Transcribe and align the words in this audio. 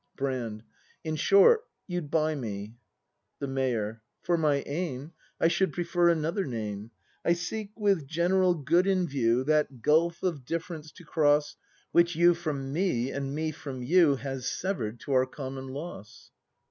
Brand. 0.17 0.63
In 1.03 1.15
short, 1.15 1.67
you'd 1.85 2.09
buy 2.09 2.33
me. 2.33 2.73
The 3.37 3.45
Mayor. 3.45 4.01
For 4.23 4.35
my 4.35 4.63
aim 4.65 5.11
I 5.39 5.47
should 5.47 5.73
prefer 5.73 6.09
another 6.09 6.43
name: 6.43 6.89
I 7.23 7.33
seek, 7.33 7.69
with 7.77 8.07
general 8.07 8.55
good 8.55 8.87
in 8.87 9.07
view. 9.07 9.43
176 9.45 9.45
BRAND 9.45 9.59
[act 9.67 9.71
iv 9.71 9.77
That 9.77 9.81
gulf 9.83 10.23
of 10.23 10.43
difference 10.43 10.91
to 10.93 11.03
cross 11.05 11.55
Which 11.91 12.15
you 12.15 12.33
from 12.33 12.73
me 12.73 13.11
and 13.11 13.35
me 13.35 13.51
from 13.51 13.83
you 13.83 14.15
Has 14.15 14.51
sever'd, 14.51 14.99
to 15.01 15.11
our 15.11 15.27
common 15.27 15.67
loss. 15.67 16.31